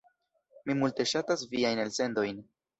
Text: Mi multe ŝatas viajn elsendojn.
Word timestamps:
Mi 0.71 0.77
multe 0.79 1.07
ŝatas 1.13 1.45
viajn 1.53 1.85
elsendojn. 1.87 2.45